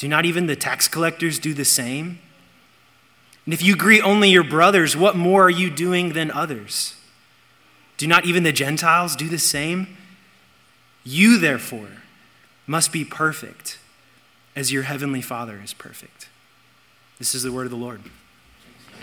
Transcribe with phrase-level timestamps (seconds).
[0.00, 2.20] Do not even the tax collectors do the same?
[3.44, 6.96] And if you greet only your brothers, what more are you doing than others?
[7.98, 9.98] Do not even the Gentiles do the same?
[11.04, 11.98] You, therefore,
[12.66, 13.78] must be perfect
[14.56, 16.30] as your heavenly Father is perfect.
[17.18, 18.00] This is the word of the Lord.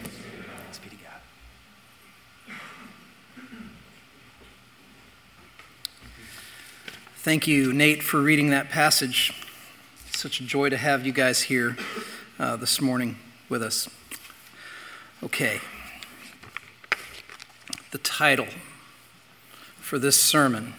[0.01, 2.57] Thanks be to God.
[7.17, 9.31] Thank you, Nate, for reading that passage
[10.17, 11.77] such a joy to have you guys here
[12.39, 13.15] uh, this morning
[13.49, 13.87] with us.
[15.21, 15.59] Okay.
[17.91, 18.47] The title
[19.79, 20.73] for this sermon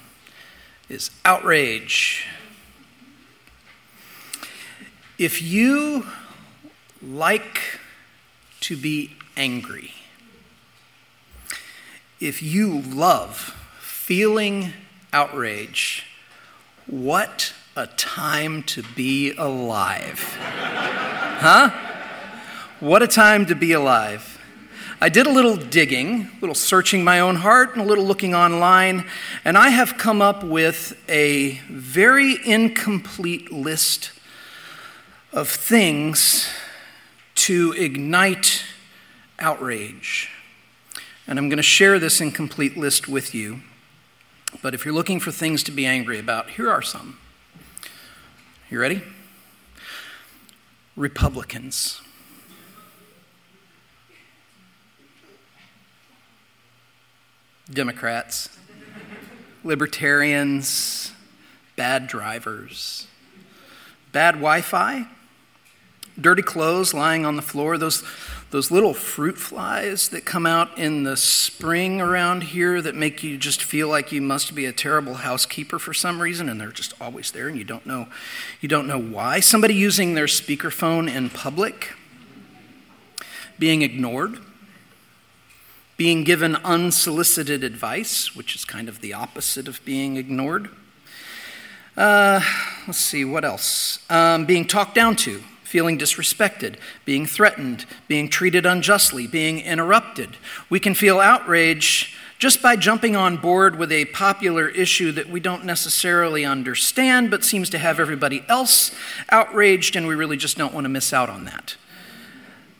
[0.88, 2.26] is Outrage.
[5.18, 6.08] If you
[7.00, 7.78] like
[8.62, 9.92] to be angry,
[12.18, 14.72] if you love feeling
[15.12, 16.06] outrage,
[16.88, 20.36] what a time to be alive.
[20.40, 21.70] huh?
[22.80, 24.36] What a time to be alive.
[25.00, 28.34] I did a little digging, a little searching my own heart, and a little looking
[28.34, 29.06] online,
[29.44, 34.10] and I have come up with a very incomplete list
[35.32, 36.48] of things
[37.36, 38.64] to ignite
[39.38, 40.30] outrage.
[41.28, 43.60] And I'm going to share this incomplete list with you.
[44.62, 47.18] But if you're looking for things to be angry about, here are some.
[48.70, 49.02] You ready?
[50.94, 52.02] Republicans.
[57.70, 58.50] Democrats,
[59.64, 61.12] libertarians,
[61.76, 63.06] bad drivers,
[64.12, 65.06] bad Wi Fi,
[66.20, 68.02] dirty clothes lying on the floor, those
[68.50, 73.36] those little fruit flies that come out in the spring around here that make you
[73.36, 76.94] just feel like you must be a terrible housekeeper for some reason and they're just
[76.98, 78.08] always there and you don't know
[78.60, 79.40] you don't know why.
[79.40, 81.94] Somebody using their speakerphone in public
[83.58, 84.38] being ignored
[85.98, 90.70] being given unsolicited advice which is kind of the opposite of being ignored.
[91.98, 92.40] Uh,
[92.86, 93.98] let's see what else?
[94.08, 100.36] Um, being talked down to feeling disrespected, being threatened, being treated unjustly, being interrupted.
[100.70, 105.40] We can feel outrage just by jumping on board with a popular issue that we
[105.40, 108.94] don't necessarily understand but seems to have everybody else
[109.30, 111.76] outraged, and we really just don't want to miss out on that.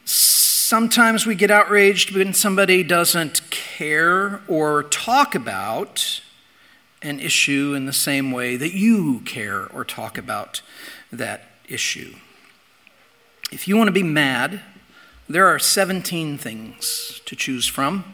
[0.04, 6.20] Sometimes we get outraged when somebody doesn't care or talk about
[7.02, 10.62] an issue in the same way that you care or talk about
[11.12, 12.14] that issue.
[13.50, 14.60] If you want to be mad,
[15.26, 18.04] there are 17 things to choose from.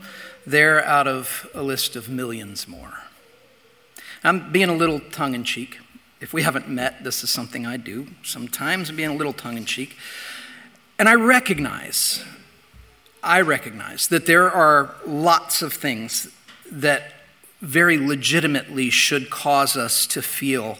[0.46, 2.98] They're out of a list of millions more.
[4.22, 5.80] I'm being a little tongue in cheek.
[6.20, 9.56] If we haven't met, this is something I do sometimes, I'm being a little tongue
[9.56, 9.96] in cheek.
[11.00, 12.22] And I recognize,
[13.20, 16.28] I recognize that there are lots of things
[16.70, 17.12] that
[17.60, 20.78] very legitimately should cause us to feel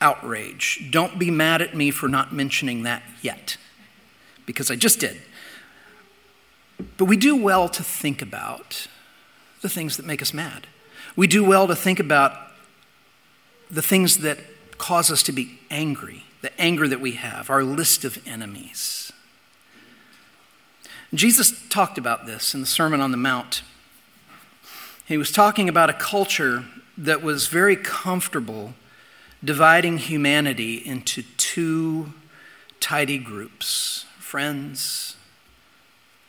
[0.00, 0.88] outrage.
[0.92, 3.56] Don't be mad at me for not mentioning that yet
[4.46, 5.20] because I just did.
[6.96, 8.88] But we do well to think about
[9.60, 10.66] the things that make us mad.
[11.16, 12.32] We do well to think about
[13.70, 14.38] the things that
[14.78, 19.12] cause us to be angry, the anger that we have, our list of enemies.
[21.14, 23.62] Jesus talked about this in the Sermon on the Mount.
[25.06, 26.64] He was talking about a culture
[26.96, 28.74] that was very comfortable
[29.44, 32.12] dividing humanity into two
[32.80, 35.16] tidy groups friends,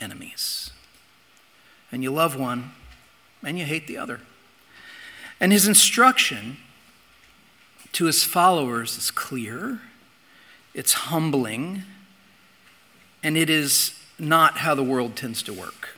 [0.02, 0.72] enemies.
[1.90, 2.74] And you love one
[3.46, 4.20] and you hate the other.
[5.40, 6.58] And his instruction
[7.94, 9.80] to his followers is clear,
[10.74, 11.84] it's humbling,
[13.24, 15.96] and it is not how the world tends to work.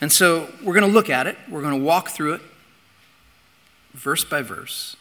[0.00, 2.40] And so we're going to look at it, we're going to walk through it
[3.94, 4.94] verse by verse.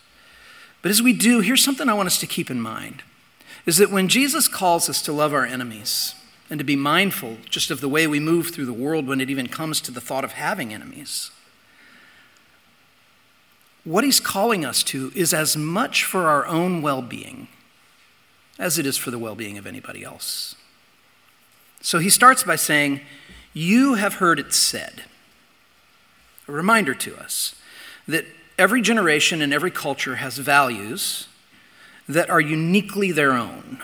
[0.82, 3.04] But as we do, here's something I want us to keep in mind
[3.66, 6.16] is that when Jesus calls us to love our enemies
[6.50, 9.30] and to be mindful just of the way we move through the world when it
[9.30, 11.32] even comes to the thought of having enemies,
[13.84, 17.48] what he's calling us to is as much for our own well being
[18.60, 20.56] as it is for the well being of anybody else.
[21.82, 23.02] So he starts by saying,
[23.54, 25.04] You have heard it said.
[26.48, 27.56] A reminder to us
[28.08, 28.26] that
[28.58, 31.28] every generation and every culture has values
[32.08, 33.80] that are uniquely their own,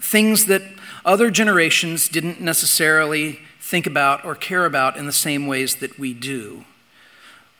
[0.00, 0.62] things that
[1.04, 6.12] other generations didn't necessarily think about or care about in the same ways that we
[6.12, 6.64] do.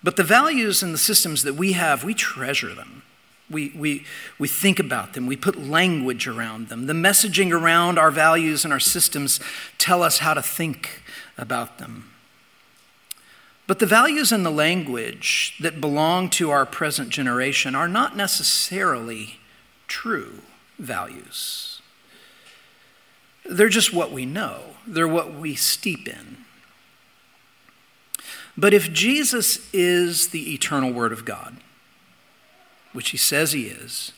[0.02, 3.02] But the values and the systems that we have, we treasure them.
[3.48, 4.04] We, we,
[4.38, 5.26] we think about them.
[5.26, 6.86] We put language around them.
[6.86, 9.40] The messaging around our values and our systems
[9.78, 11.02] tell us how to think
[11.38, 12.12] about them.
[13.66, 19.38] But the values and the language that belong to our present generation are not necessarily
[19.86, 20.40] true
[20.78, 21.80] values.
[23.44, 26.38] They're just what we know, they're what we steep in.
[28.56, 31.58] But if Jesus is the eternal Word of God,
[32.92, 34.12] which he says he is,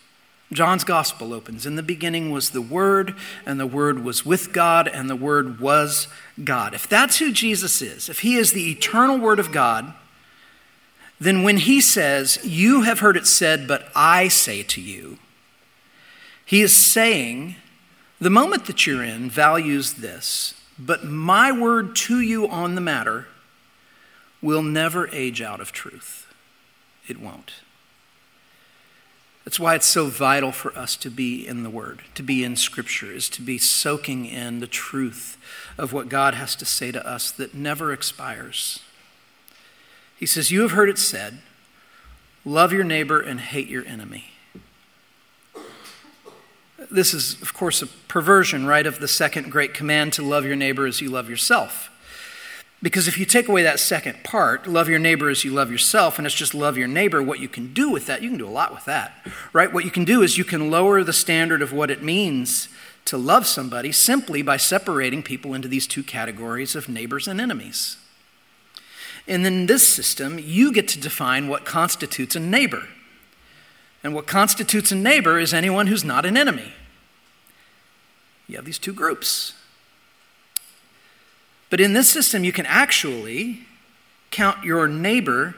[0.50, 4.88] John's gospel opens In the beginning was the Word, and the Word was with God,
[4.88, 6.09] and the Word was
[6.43, 6.73] God.
[6.73, 9.93] If that's who Jesus is, if he is the eternal Word of God,
[11.20, 15.19] then when he says, You have heard it said, but I say to you,
[16.48, 17.56] he is saying,
[18.22, 23.26] The moment that you're in values this, but my word to you on the matter
[24.40, 26.32] will never age out of truth.
[27.06, 27.52] It won't.
[29.44, 32.56] That's why it's so vital for us to be in the Word, to be in
[32.56, 35.36] Scripture, is to be soaking in the truth
[35.76, 38.80] of what God has to say to us that never expires.
[40.18, 41.40] He says, You have heard it said,
[42.46, 44.30] love your neighbor and hate your enemy.
[46.90, 50.56] This is, of course, a perversion, right, of the second great command to love your
[50.56, 51.90] neighbor as you love yourself.
[52.81, 56.17] Because if you take away that second part, love your neighbor as you love yourself,
[56.17, 58.46] and it's just love your neighbor, what you can do with that, you can do
[58.46, 59.73] a lot with that, right?
[59.73, 62.69] What you can do is you can lower the standard of what it means
[63.06, 67.96] to love somebody simply by separating people into these two categories of neighbors and enemies.
[69.26, 72.84] And in this system, you get to define what constitutes a neighbor.
[74.02, 76.72] And what constitutes a neighbor is anyone who's not an enemy.
[78.46, 79.54] You have these two groups.
[81.70, 83.60] But in this system, you can actually
[84.30, 85.56] count your neighbor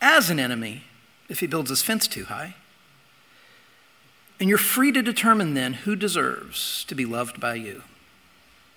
[0.00, 0.84] as an enemy
[1.28, 2.54] if he builds his fence too high.
[4.38, 7.82] And you're free to determine then who deserves to be loved by you.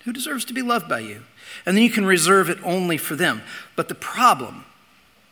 [0.04, 1.22] Who deserves to be loved by you?
[1.64, 3.42] And then you can reserve it only for them.
[3.74, 4.66] But the problem,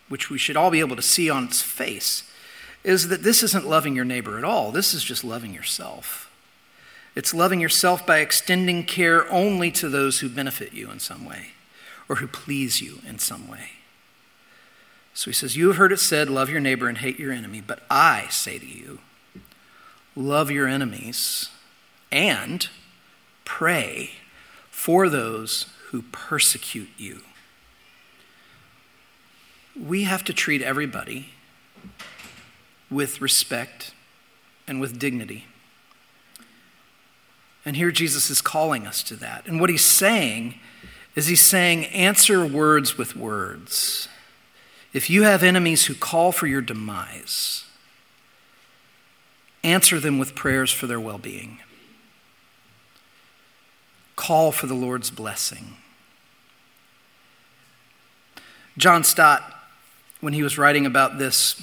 [0.08, 2.22] which we should all be able to see on its face,
[2.84, 4.72] is that this isn't loving your neighbor at all.
[4.72, 6.30] This is just loving yourself.
[7.14, 11.48] It's loving yourself by extending care only to those who benefit you in some way
[12.08, 13.70] or who please you in some way.
[15.14, 17.60] So he says, You have heard it said, love your neighbor and hate your enemy.
[17.60, 19.00] But I say to you,
[20.16, 21.50] love your enemies
[22.10, 22.68] and
[23.44, 24.12] pray
[24.70, 27.20] for those who persecute you.
[29.78, 31.30] We have to treat everybody
[32.92, 33.92] with respect
[34.68, 35.46] and with dignity.
[37.64, 39.46] And here Jesus is calling us to that.
[39.46, 40.58] And what he's saying
[41.14, 44.08] is he's saying, answer words with words.
[44.92, 47.64] If you have enemies who call for your demise,
[49.62, 51.58] answer them with prayers for their well being.
[54.16, 55.76] Call for the Lord's blessing.
[58.76, 59.42] John Stott,
[60.20, 61.62] when he was writing about this,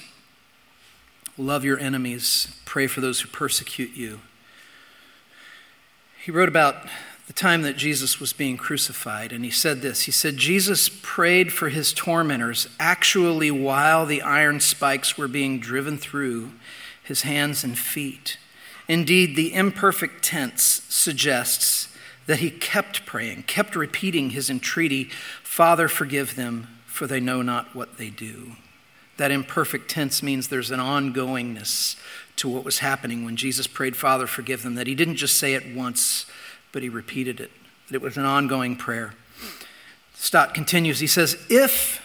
[1.39, 4.19] love your enemies, pray for those who persecute you.
[6.21, 6.87] He wrote about
[7.27, 11.53] the time that Jesus was being crucified, and he said this He said, Jesus prayed
[11.53, 16.51] for his tormentors actually while the iron spikes were being driven through
[17.03, 18.37] his hands and feet.
[18.87, 25.09] Indeed, the imperfect tense suggests that he kept praying, kept repeating his entreaty
[25.43, 28.53] Father, forgive them, for they know not what they do.
[29.19, 31.97] That imperfect tense means there's an ongoingness
[32.37, 35.55] to what was happening when Jesus prayed, Father, forgive them, that he didn't just say
[35.55, 36.25] it once,
[36.71, 37.51] but he repeated it,
[37.87, 39.15] that it was an ongoing prayer.
[40.13, 42.01] Stott continues, he says, If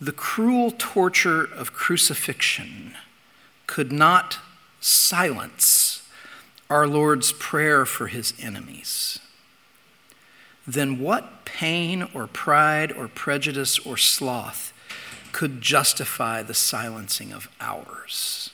[0.00, 2.96] the cruel torture of crucifixion
[3.68, 4.38] could not
[4.80, 6.02] silence
[6.68, 9.20] our Lord's prayer for his enemies,
[10.66, 14.72] then what pain or pride or prejudice or sloth
[15.34, 18.50] could justify the silencing of ours?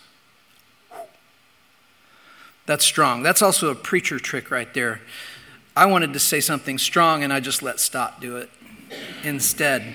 [2.66, 3.22] That's strong.
[3.22, 5.00] That's also a preacher trick right there.
[5.76, 8.50] I wanted to say something strong and I just let Stott do it
[9.22, 9.94] instead.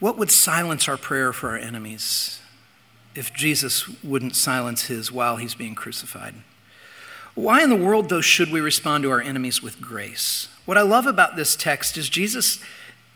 [0.00, 2.40] What would silence our prayer for our enemies?
[3.14, 6.34] if Jesus wouldn't silence his while he's being crucified.
[7.34, 10.48] Why in the world, though, should we respond to our enemies with grace?
[10.64, 12.60] What I love about this text is Jesus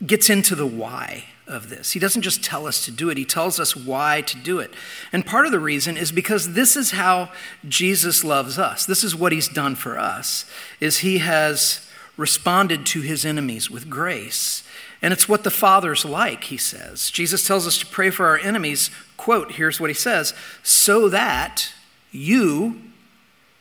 [0.06, 1.92] gets into the why of this.
[1.92, 4.72] He doesn't just tell us to do it, he tells us why to do it.
[5.12, 7.30] And part of the reason is because this is how
[7.66, 8.86] Jesus loves us.
[8.86, 10.44] This is what he's done for us
[10.80, 14.62] is he has responded to his enemies with grace.
[15.00, 17.10] And it's what the Father's like, he says.
[17.10, 18.90] Jesus tells us to pray for our enemies.
[19.16, 21.72] Quote, here's what he says so that
[22.10, 22.82] you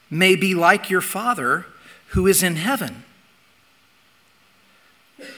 [0.10, 1.66] may be like your Father
[2.10, 3.04] who is in heaven.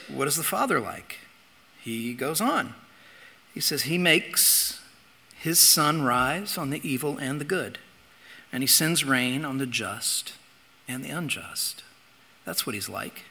[0.08, 1.18] What is the Father like?
[1.80, 2.74] He goes on.
[3.54, 4.80] He says, He makes
[5.36, 7.78] his sun rise on the evil and the good,
[8.52, 10.34] and he sends rain on the just
[10.86, 11.82] and the unjust.
[12.44, 13.24] That's what he's like.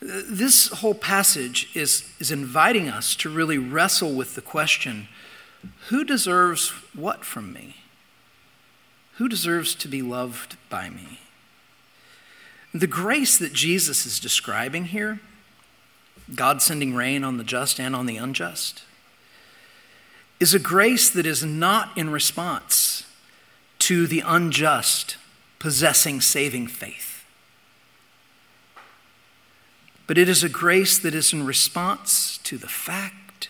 [0.00, 5.08] This whole passage is, is inviting us to really wrestle with the question
[5.88, 7.76] who deserves what from me?
[9.14, 11.20] Who deserves to be loved by me?
[12.74, 15.20] The grace that Jesus is describing here,
[16.34, 18.82] God sending rain on the just and on the unjust,
[20.40, 23.06] is a grace that is not in response
[23.78, 25.16] to the unjust
[25.60, 27.24] possessing saving faith.
[30.08, 33.48] But it is a grace that is in response to the fact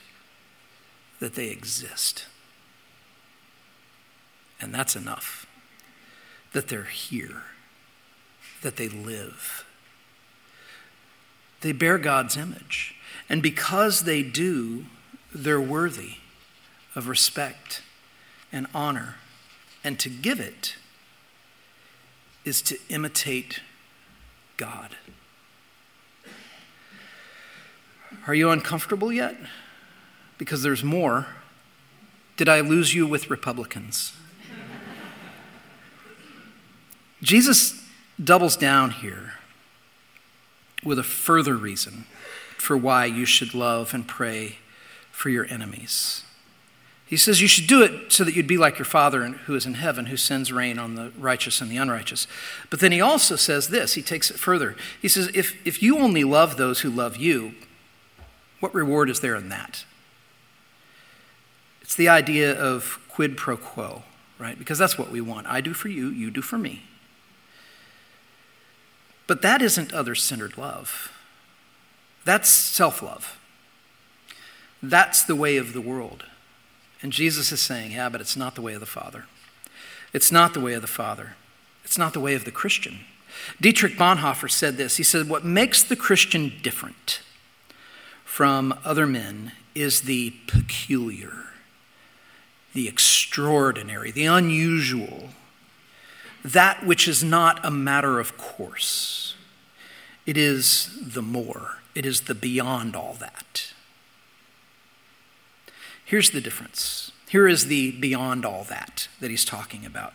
[1.19, 2.27] that they exist.
[4.61, 5.47] And that's enough.
[6.53, 7.45] That they're here
[8.65, 9.65] that they live.
[11.61, 12.97] They bear God's image.
[13.29, 14.87] And because they do,
[15.33, 16.15] they're worthy
[16.97, 17.83] of respect
[18.51, 19.17] and honor.
[19.85, 20.77] And to give it
[22.45, 23.61] is to imitate
[24.57, 24.97] God.
[28.27, 29.37] Are you uncomfortable yet?
[30.39, 31.27] Because there's more.
[32.39, 34.15] Did I lose you with Republicans?
[37.23, 37.84] Jesus
[38.23, 39.35] doubles down here
[40.85, 42.05] with a further reason
[42.59, 44.59] for why you should love and pray
[45.11, 46.23] for your enemies.
[47.07, 49.67] He says you should do it so that you'd be like your Father who is
[49.67, 52.27] in heaven, who sends rain on the righteous and the unrighteous.
[52.71, 54.75] But then he also says this, he takes it further.
[55.01, 57.55] He says, if, if you only love those who love you,
[58.61, 59.85] what reward is there in that?
[61.83, 64.03] It's the idea of quid pro quo,
[64.39, 64.59] right?
[64.59, 65.47] Because that's what we want.
[65.47, 66.83] I do for you, you do for me.
[69.27, 71.13] But that isn't other centered love.
[72.25, 73.39] That's self love.
[74.83, 76.25] That's the way of the world.
[77.03, 79.27] And Jesus is saying, yeah, but it's not the way of the Father.
[80.13, 81.35] It's not the way of the Father.
[81.85, 83.01] It's not the way of the Christian.
[83.61, 84.97] Dietrich Bonhoeffer said this.
[84.97, 87.21] He said, What makes the Christian different
[88.25, 91.33] from other men is the peculiar,
[92.73, 95.31] the extraordinary, the unusual,
[96.45, 99.35] that which is not a matter of course.
[100.27, 103.73] It is the more, it is the beyond all that.
[106.05, 107.13] Here's the difference.
[107.29, 110.13] Here is the beyond all that that he's talking about.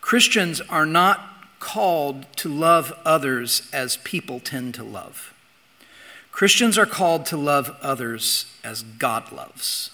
[0.00, 1.20] Christians are not
[1.58, 5.34] called to love others as people tend to love.
[6.30, 9.90] Christians are called to love others as God loves.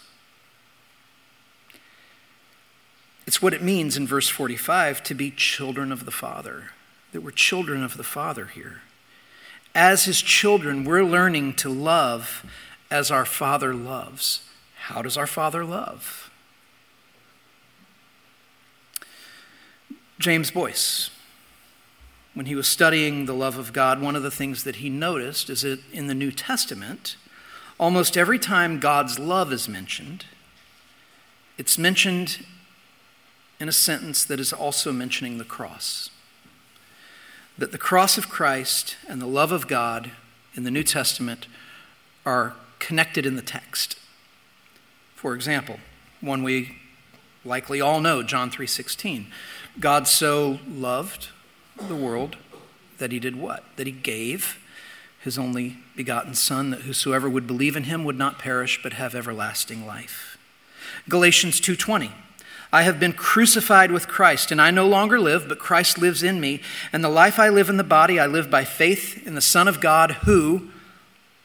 [3.26, 6.70] It's what it means in verse 45 to be children of the Father,
[7.12, 8.82] that we're children of the Father here.
[9.74, 12.44] As his children, we're learning to love
[12.90, 14.48] as our Father loves.
[14.86, 16.30] How does our Father love?
[20.18, 21.10] James Boyce,
[22.34, 25.48] when he was studying the love of God, one of the things that he noticed
[25.50, 27.16] is that in the New Testament,
[27.78, 30.26] almost every time God's love is mentioned,
[31.58, 32.44] it's mentioned
[33.62, 36.10] in a sentence that is also mentioning the cross.
[37.56, 40.10] That the cross of Christ and the love of God
[40.56, 41.46] in the New Testament
[42.26, 43.96] are connected in the text.
[45.14, 45.78] For example,
[46.20, 46.78] one we
[47.44, 49.32] likely all know, John 3:16.
[49.78, 51.28] God so loved
[51.76, 52.38] the world
[52.98, 53.64] that he did what?
[53.76, 54.58] That he gave
[55.20, 59.14] his only begotten son that whosoever would believe in him would not perish but have
[59.14, 60.36] everlasting life.
[61.08, 62.10] Galatians 2:20
[62.72, 66.40] I have been crucified with Christ, and I no longer live, but Christ lives in
[66.40, 66.60] me.
[66.92, 69.68] And the life I live in the body, I live by faith in the Son
[69.68, 70.70] of God who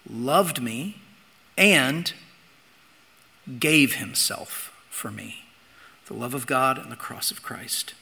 [0.10, 1.02] loved me
[1.58, 2.14] and
[3.60, 5.44] gave himself for me.
[6.06, 7.94] The love of God and the cross of Christ.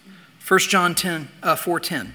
[0.47, 2.11] 1 John 10, uh, 4.10.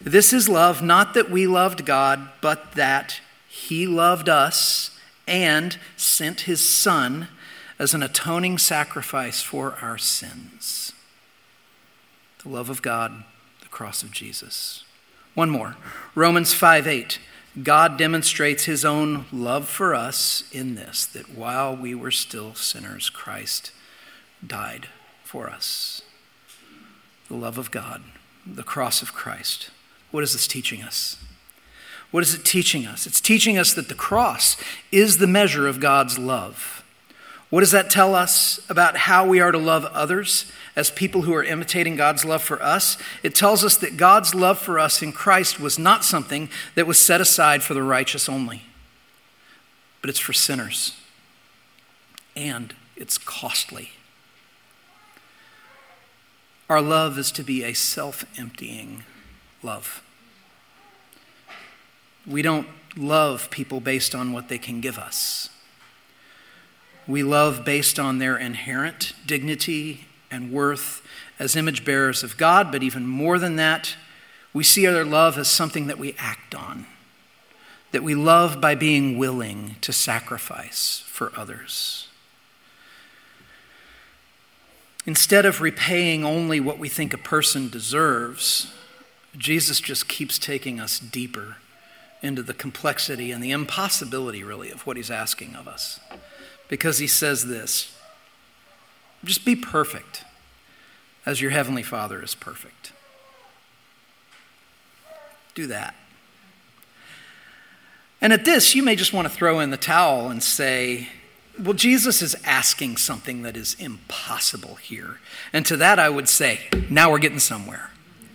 [0.00, 4.98] This is love, not that we loved God, but that he loved us
[5.28, 7.28] and sent his Son
[7.78, 10.92] as an atoning sacrifice for our sins.
[12.42, 13.24] The love of God,
[13.60, 14.84] the cross of Jesus.
[15.34, 15.76] One more
[16.14, 17.18] Romans 5 8.
[17.62, 23.10] God demonstrates his own love for us in this that while we were still sinners,
[23.10, 23.72] Christ
[24.46, 24.88] died
[25.24, 26.02] for us.
[27.28, 28.02] The love of God,
[28.46, 29.70] the cross of Christ.
[30.10, 31.16] What is this teaching us?
[32.10, 33.06] What is it teaching us?
[33.06, 34.56] It's teaching us that the cross
[34.90, 36.77] is the measure of God's love.
[37.50, 41.34] What does that tell us about how we are to love others as people who
[41.34, 42.98] are imitating God's love for us?
[43.22, 46.98] It tells us that God's love for us in Christ was not something that was
[46.98, 48.64] set aside for the righteous only,
[50.02, 50.96] but it's for sinners.
[52.36, 53.92] And it's costly.
[56.68, 59.04] Our love is to be a self emptying
[59.62, 60.02] love.
[62.26, 65.48] We don't love people based on what they can give us.
[67.08, 71.02] We love based on their inherent dignity and worth
[71.38, 73.96] as image bearers of God, but even more than that,
[74.52, 76.86] we see our love as something that we act on,
[77.92, 82.08] that we love by being willing to sacrifice for others.
[85.06, 88.70] Instead of repaying only what we think a person deserves,
[89.34, 91.56] Jesus just keeps taking us deeper
[92.20, 96.00] into the complexity and the impossibility, really, of what he's asking of us.
[96.68, 97.94] Because he says this
[99.24, 100.24] just be perfect
[101.26, 102.92] as your heavenly Father is perfect.
[105.54, 105.94] Do that.
[108.20, 111.08] And at this, you may just want to throw in the towel and say,
[111.58, 115.18] well, Jesus is asking something that is impossible here.
[115.52, 117.90] And to that, I would say, now we're getting somewhere.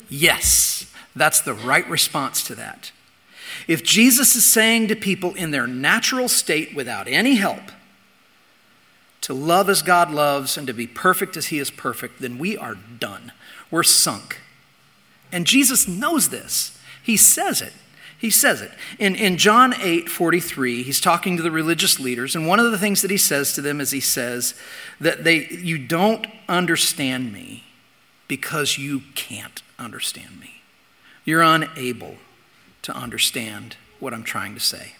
[0.10, 2.92] Yes, that's the right response to that.
[3.68, 7.62] If Jesus is saying to people in their natural state without any help
[9.24, 12.58] to love as God loves and to be perfect as He is perfect, then we
[12.58, 13.32] are done.
[13.72, 14.40] We're sunk.
[15.32, 16.78] And Jesus knows this.
[17.02, 17.74] He says it.
[18.18, 18.72] He says it.
[19.00, 22.78] In, in John 8 43, he's talking to the religious leaders, and one of the
[22.78, 24.54] things that he says to them is he says
[25.02, 27.66] that they, you don't understand me
[28.30, 30.62] because you can't understand me.
[31.26, 32.16] You're unable
[32.84, 34.94] to understand what I'm trying to say.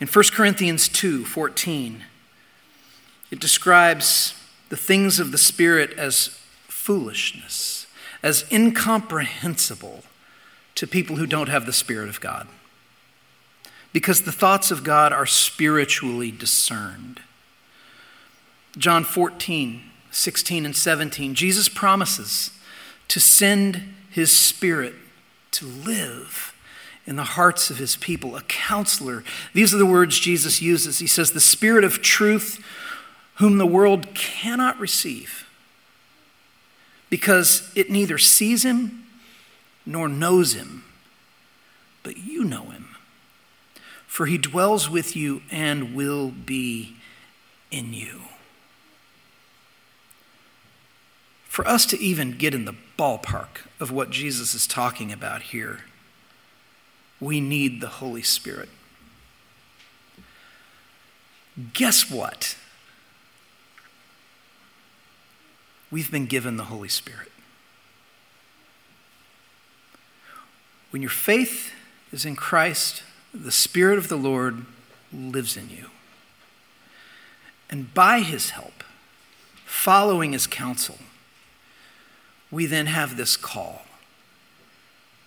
[0.00, 2.04] In 1 Corinthians 2 14,
[3.32, 4.34] it describes
[4.68, 7.86] the things of the Spirit as foolishness,
[8.22, 10.04] as incomprehensible
[10.74, 12.46] to people who don't have the Spirit of God.
[13.90, 17.20] Because the thoughts of God are spiritually discerned.
[18.76, 22.50] John 14, 16, and 17, Jesus promises
[23.08, 24.94] to send his Spirit
[25.52, 26.54] to live
[27.06, 29.24] in the hearts of his people, a counselor.
[29.54, 30.98] These are the words Jesus uses.
[30.98, 32.62] He says, The Spirit of truth,
[33.36, 35.46] whom the world cannot receive,
[37.10, 39.06] because it neither sees him
[39.84, 40.84] nor knows him,
[42.02, 42.88] but you know him.
[44.06, 46.96] For he dwells with you and will be
[47.70, 48.22] in you.
[51.44, 55.80] For us to even get in the ballpark of what Jesus is talking about here,
[57.20, 58.68] we need the Holy Spirit.
[61.74, 62.56] Guess what?
[65.92, 67.30] We've been given the Holy Spirit.
[70.90, 71.72] When your faith
[72.10, 73.02] is in Christ,
[73.32, 74.64] the Spirit of the Lord
[75.12, 75.86] lives in you.
[77.70, 78.82] And by his help,
[79.66, 80.96] following his counsel,
[82.50, 83.82] we then have this call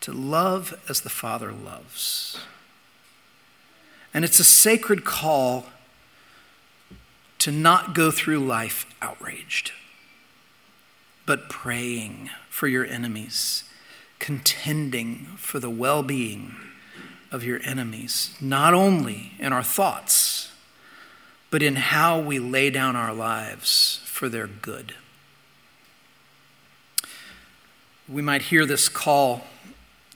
[0.01, 2.39] to love as the Father loves.
[4.13, 5.65] And it's a sacred call
[7.39, 9.71] to not go through life outraged,
[11.25, 13.63] but praying for your enemies,
[14.19, 16.55] contending for the well being
[17.31, 20.51] of your enemies, not only in our thoughts,
[21.51, 24.93] but in how we lay down our lives for their good
[28.07, 29.45] we might hear this call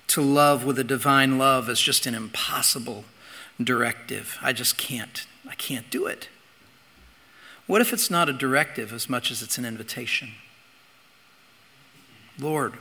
[0.07, 3.03] to love with a divine love as just an impossible
[3.61, 4.37] directive.
[4.41, 5.25] I just can't.
[5.47, 6.29] I can't do it.
[7.67, 10.29] What if it's not a directive as much as it's an invitation?
[12.39, 12.73] Lord,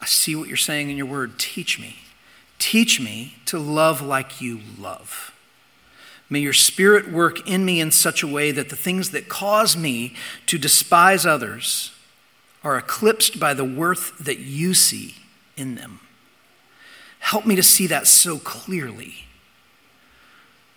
[0.00, 1.38] I see what you're saying in your word.
[1.38, 1.96] Teach me.
[2.58, 5.34] Teach me to love like you love.
[6.28, 9.76] May your spirit work in me in such a way that the things that cause
[9.76, 10.14] me
[10.46, 11.92] to despise others
[12.64, 15.16] are eclipsed by the worth that you see
[15.56, 16.00] in them.
[17.18, 19.26] Help me to see that so clearly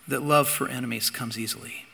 [0.08, 1.86] that love for enemies comes easily.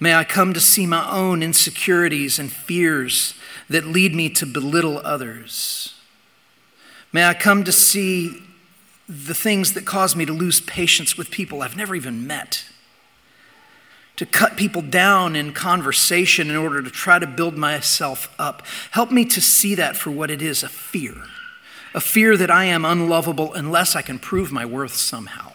[0.00, 3.34] May I come to see my own insecurities and fears
[3.68, 5.94] that lead me to belittle others.
[7.12, 8.42] May I come to see
[9.08, 12.64] the things that cause me to lose patience with people I've never even met.
[14.16, 18.64] To cut people down in conversation in order to try to build myself up.
[18.90, 21.14] Help me to see that for what it is a fear.
[21.94, 25.54] A fear that I am unlovable unless I can prove my worth somehow.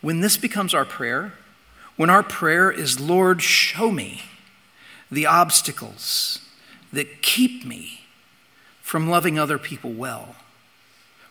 [0.00, 1.32] When this becomes our prayer,
[2.00, 4.22] when our prayer is, Lord, show me
[5.10, 6.38] the obstacles
[6.94, 8.00] that keep me
[8.80, 10.34] from loving other people well.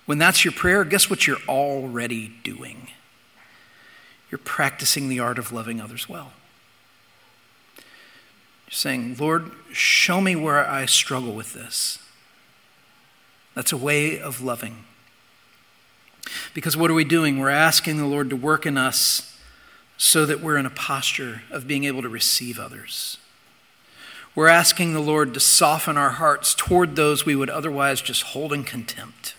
[0.06, 2.90] When that's your prayer, guess what you're already doing?
[4.30, 6.34] You're practicing the art of loving others well.
[8.68, 11.98] You're saying, Lord, show me where I struggle with this.
[13.56, 14.84] That's a way of loving.
[16.54, 17.40] Because what are we doing?
[17.40, 19.29] We're asking the Lord to work in us
[20.00, 23.18] so that we're in a posture of being able to receive others.
[24.34, 28.54] We're asking the Lord to soften our hearts toward those we would otherwise just hold
[28.54, 29.36] in contempt.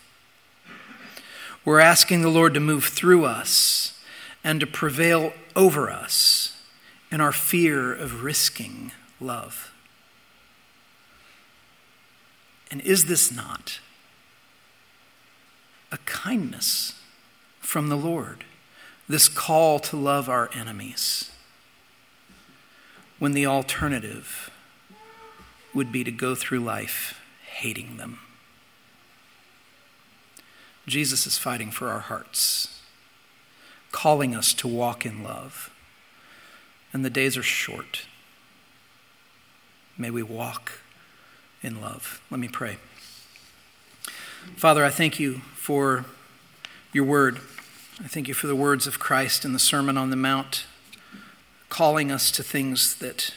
[1.65, 3.99] We're asking the Lord to move through us
[4.45, 6.63] and to prevail over us
[7.11, 9.73] in our fear of risking love.
[12.71, 13.81] And is this not
[15.91, 17.01] a kindness
[17.61, 18.45] from the Lord?
[19.11, 21.33] This call to love our enemies
[23.19, 24.53] when the alternative
[25.75, 28.21] would be to go through life hating them.
[30.87, 32.83] Jesus is fighting for our hearts,
[33.91, 35.73] calling us to walk in love.
[36.93, 38.07] And the days are short.
[39.99, 40.83] May we walk
[41.63, 42.23] in love.
[42.31, 42.77] Let me pray.
[44.55, 46.05] Father, I thank you for
[46.93, 47.41] your word.
[48.03, 50.65] I thank you for the words of Christ in the Sermon on the Mount,
[51.69, 53.35] calling us to things that,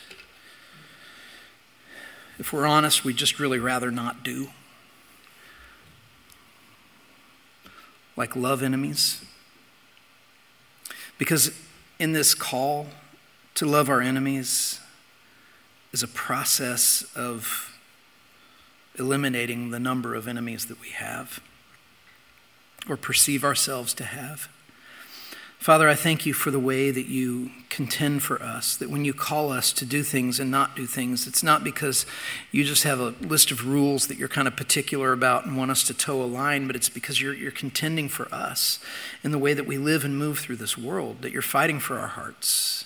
[2.40, 4.52] if we're honest, we just really rather not do.
[8.16, 9.26] Like love enemies.
[11.18, 11.52] Because
[12.00, 12.88] in this call
[13.56, 14.80] to love our enemies
[15.92, 17.78] is a process of
[18.98, 21.42] eliminating the number of enemies that we have
[22.88, 24.48] or perceive ourselves to have.
[25.64, 29.14] Father, I thank you for the way that you contend for us, that when you
[29.14, 32.06] call us to do things and not do things, it's not because
[32.52, 35.72] you just have a list of rules that you're kind of particular about and want
[35.72, 38.78] us to toe a line, but it's because you're, you're contending for us
[39.24, 41.98] in the way that we live and move through this world, that you're fighting for
[41.98, 42.84] our hearts.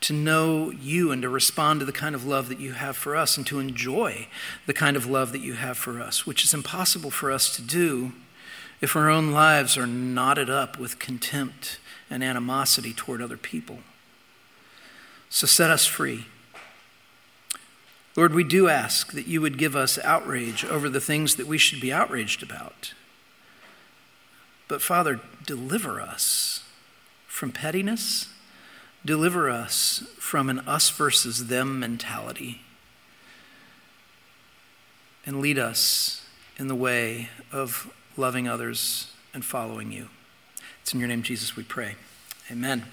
[0.00, 3.14] To know you and to respond to the kind of love that you have for
[3.14, 4.26] us and to enjoy
[4.66, 7.62] the kind of love that you have for us, which is impossible for us to
[7.62, 8.12] do
[8.80, 11.78] if our own lives are knotted up with contempt
[12.10, 13.78] and animosity toward other people.
[15.30, 16.26] So set us free.
[18.16, 21.58] Lord, we do ask that you would give us outrage over the things that we
[21.58, 22.94] should be outraged about.
[24.68, 26.62] But Father, deliver us
[27.26, 28.28] from pettiness,
[29.04, 32.60] deliver us from an us versus them mentality,
[35.26, 36.24] and lead us
[36.56, 40.08] in the way of loving others, and following you.
[40.82, 41.96] It's in your name, Jesus, we pray.
[42.50, 42.84] Amen.